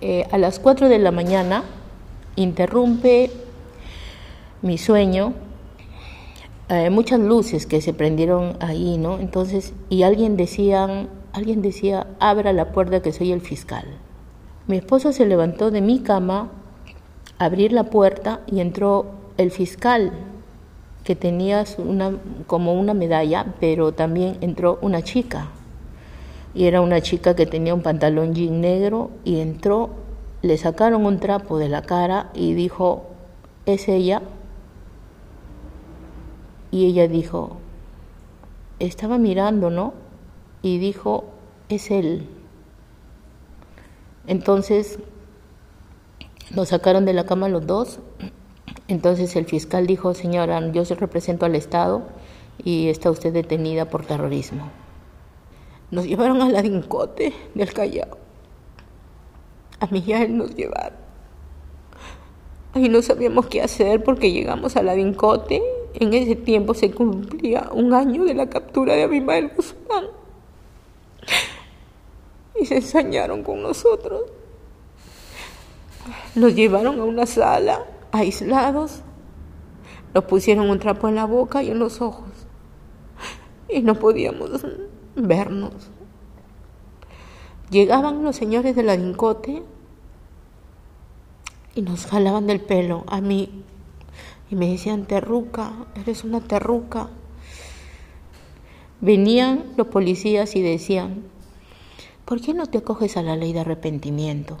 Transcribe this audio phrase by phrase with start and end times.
[0.00, 1.64] eh, a las 4 de la mañana
[2.36, 3.30] interrumpe
[4.62, 5.34] mi sueño
[6.72, 9.18] eh, muchas luces que se prendieron ahí, ¿no?
[9.18, 13.84] Entonces, y alguien decía, alguien decía, abra la puerta que soy el fiscal.
[14.68, 16.52] Mi esposo se levantó de mi cama,
[17.38, 19.06] abrir la puerta y entró
[19.36, 20.12] el fiscal
[21.02, 21.64] que tenía
[22.46, 25.48] como una medalla, pero también entró una chica.
[26.54, 29.90] Y era una chica que tenía un pantalón jean negro y entró,
[30.42, 33.04] le sacaron un trapo de la cara y dijo,
[33.66, 34.22] es ella,
[36.70, 37.56] y ella dijo,
[38.78, 39.94] estaba mirando, ¿no?
[40.62, 41.24] Y dijo,
[41.68, 42.28] es él.
[44.26, 44.98] Entonces
[46.54, 48.00] nos sacaron de la cama los dos.
[48.88, 52.02] Entonces el fiscal dijo, señora, yo se represento al Estado
[52.62, 54.68] y está usted detenida por terrorismo.
[55.90, 58.18] Nos llevaron a la Dincote del Callao.
[59.80, 60.98] A él nos llevaron.
[62.74, 65.62] Ahí no sabíamos qué hacer porque llegamos a la Dincote
[65.94, 70.06] en ese tiempo se cumplía un año de la captura de Abimael Guzmán.
[72.60, 74.22] Y se ensañaron con nosotros.
[76.34, 79.00] Nos llevaron a una sala, aislados.
[80.14, 82.28] Nos pusieron un trapo en la boca y en los ojos.
[83.68, 84.50] Y no podíamos
[85.16, 85.90] vernos.
[87.70, 89.62] Llegaban los señores de la Dincote
[91.74, 93.04] y nos jalaban del pelo.
[93.06, 93.64] A mí
[94.50, 97.08] y me decían, terruca, eres una terruca.
[99.00, 101.22] Venían los policías y decían,
[102.24, 104.58] ¿por qué no te acoges a la ley de arrepentimiento?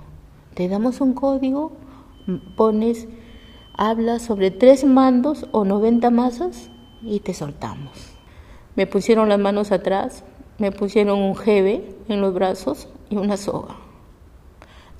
[0.54, 1.72] Te damos un código,
[2.56, 3.08] pones,
[3.74, 6.70] hablas sobre tres mandos o 90 masas
[7.02, 7.90] y te soltamos.
[8.76, 10.24] Me pusieron las manos atrás,
[10.60, 13.76] me pusieron un jeve en los brazos y una soga.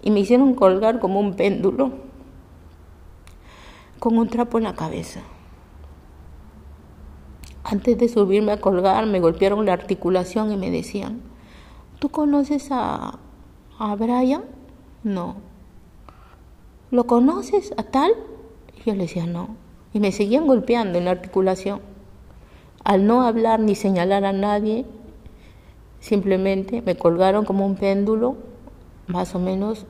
[0.03, 1.93] Y me hicieron colgar como un péndulo
[3.99, 5.21] con un trapo en la cabeza.
[7.63, 11.21] Antes de subirme a colgar, me golpearon la articulación y me decían,
[11.99, 13.19] ¿tú conoces a,
[13.79, 14.45] a Brian?
[15.05, 15.37] No.
[16.91, 18.13] ¿Lo conoces a tal?
[18.79, 19.57] Y yo le decía, no.
[19.93, 21.83] Y me seguían golpeando en la articulación.
[22.83, 24.87] Al no hablar ni señalar a nadie,
[26.01, 28.37] simplemente me colgaron como un péndulo,
[29.07, 29.87] más o menos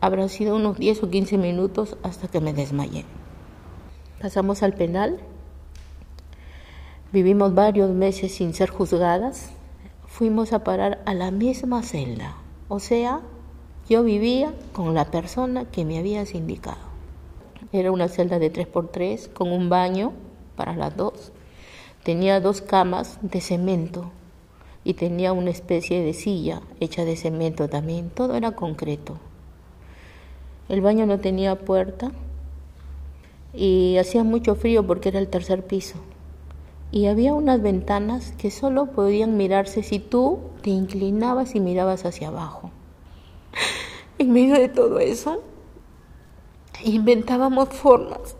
[0.00, 3.04] habrá sido unos 10 o 15 minutos hasta que me desmayé.
[4.20, 5.18] Pasamos al penal.
[7.12, 9.50] Vivimos varios meses sin ser juzgadas.
[10.06, 12.36] Fuimos a parar a la misma celda.
[12.68, 13.20] O sea,
[13.88, 16.94] yo vivía con la persona que me habías indicado.
[17.72, 20.12] Era una celda de 3x3 con un baño
[20.56, 21.32] para las dos.
[22.02, 24.10] Tenía dos camas de cemento
[24.84, 28.10] y tenía una especie de silla hecha de cemento también.
[28.10, 29.18] Todo era concreto.
[30.68, 32.12] El baño no tenía puerta,
[33.56, 35.96] y hacía mucho frío porque era el tercer piso.
[36.90, 42.28] Y había unas ventanas que solo podían mirarse si tú te inclinabas y mirabas hacia
[42.28, 42.70] abajo.
[44.16, 45.42] En medio de todo eso,
[46.84, 48.36] inventábamos formas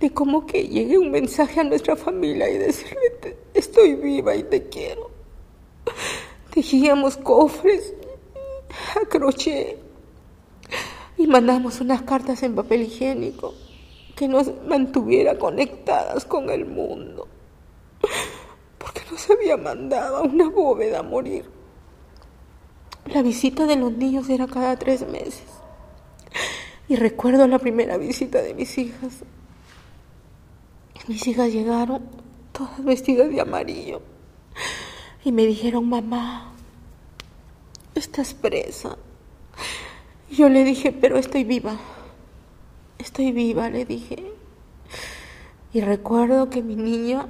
[0.00, 4.70] de cómo que llegue un mensaje a nuestra familia y decirle, estoy viva y te
[4.70, 5.10] quiero.
[6.56, 7.92] Tejíamos cofres
[8.94, 9.76] a crochet
[11.18, 13.52] y mandamos unas cartas en papel higiénico
[14.16, 17.28] que nos mantuviera conectadas con el mundo,
[18.78, 21.44] porque nos había mandado a una bóveda a morir.
[23.04, 25.44] La visita de los niños era cada tres meses.
[26.88, 29.24] Y recuerdo la primera visita de mis hijas.
[31.06, 32.08] Mis hijas llegaron
[32.52, 34.15] todas vestidas de amarillo
[35.26, 36.52] y me dijeron, mamá,
[37.96, 38.96] estás presa.
[40.30, 41.78] Yo le dije, pero estoy viva.
[42.96, 44.32] Estoy viva, le dije.
[45.72, 47.26] Y recuerdo que mi niña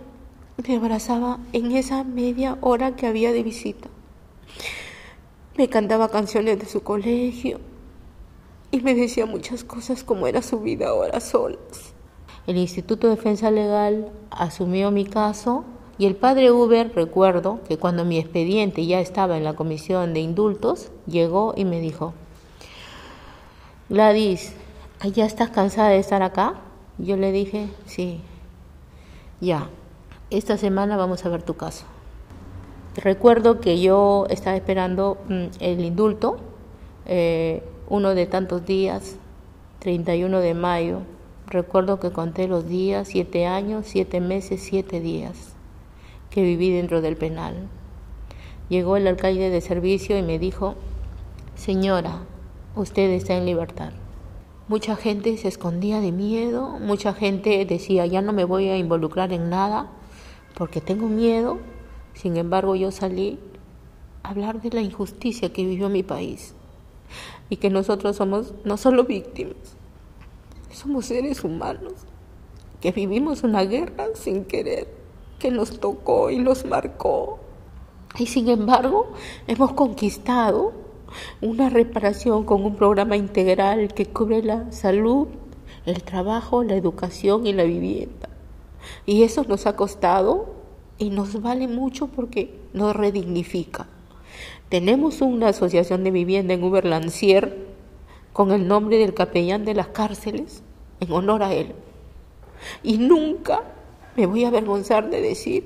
[0.58, 3.88] me abrazaba en esa media hora que había de visita.
[5.56, 7.60] Me cantaba canciones de su colegio
[8.72, 11.94] y me decía muchas cosas como era su vida ahora solas.
[12.46, 15.64] El Instituto de Defensa Legal asumió mi caso
[15.98, 20.20] y el padre Uber, recuerdo que cuando mi expediente ya estaba en la comisión de
[20.20, 22.12] indultos, llegó y me dijo,
[23.88, 24.54] Gladys,
[25.14, 26.54] ¿ya estás cansada de estar acá?
[26.98, 28.20] Yo le dije, sí,
[29.40, 29.70] ya,
[30.28, 31.86] esta semana vamos a ver tu caso.
[32.96, 36.36] Recuerdo que yo estaba esperando mm, el indulto,
[37.06, 39.16] eh, uno de tantos días,
[39.78, 40.98] 31 de mayo.
[41.46, 45.55] Recuerdo que conté los días, siete años, siete meses, siete días
[46.30, 47.68] que viví dentro del penal.
[48.68, 50.74] Llegó el alcalde de servicio y me dijo,
[51.54, 52.22] señora,
[52.74, 53.92] usted está en libertad.
[54.68, 59.32] Mucha gente se escondía de miedo, mucha gente decía, ya no me voy a involucrar
[59.32, 59.92] en nada
[60.56, 61.58] porque tengo miedo.
[62.14, 63.38] Sin embargo, yo salí
[64.22, 66.54] a hablar de la injusticia que vivió mi país
[67.48, 69.76] y que nosotros somos no solo víctimas,
[70.72, 71.92] somos seres humanos
[72.80, 74.88] que vivimos una guerra sin querer,
[75.38, 77.38] que nos tocó y nos marcó.
[78.18, 79.12] Y sin embargo,
[79.46, 80.72] hemos conquistado
[81.40, 85.28] una reparación con un programa integral que cubre la salud,
[85.84, 88.28] el trabajo, la educación y la vivienda.
[89.04, 90.54] Y eso nos ha costado
[90.98, 93.86] y nos vale mucho porque nos redignifica.
[94.68, 97.66] Tenemos una asociación de vivienda en Uberlancier
[98.32, 100.62] con el nombre del capellán de las cárceles
[101.00, 101.74] en honor a él.
[102.82, 103.62] Y nunca
[104.16, 105.64] me voy a avergonzar de decir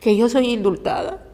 [0.00, 1.25] que yo soy indultada